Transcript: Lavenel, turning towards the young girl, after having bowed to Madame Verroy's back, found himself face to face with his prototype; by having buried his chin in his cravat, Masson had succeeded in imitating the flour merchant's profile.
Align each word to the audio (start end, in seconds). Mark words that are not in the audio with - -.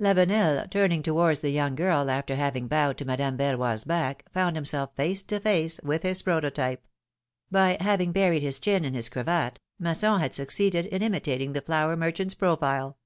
Lavenel, 0.00 0.68
turning 0.68 1.00
towards 1.00 1.38
the 1.38 1.50
young 1.52 1.76
girl, 1.76 2.10
after 2.10 2.34
having 2.34 2.66
bowed 2.66 2.98
to 2.98 3.04
Madame 3.04 3.38
Verroy's 3.38 3.84
back, 3.84 4.24
found 4.32 4.56
himself 4.56 4.90
face 4.96 5.22
to 5.22 5.38
face 5.38 5.78
with 5.84 6.02
his 6.02 6.22
prototype; 6.22 6.84
by 7.52 7.76
having 7.78 8.10
buried 8.10 8.42
his 8.42 8.58
chin 8.58 8.84
in 8.84 8.94
his 8.94 9.08
cravat, 9.08 9.60
Masson 9.78 10.18
had 10.18 10.34
succeeded 10.34 10.86
in 10.86 11.02
imitating 11.02 11.52
the 11.52 11.62
flour 11.62 11.96
merchant's 11.96 12.34
profile. 12.34 12.98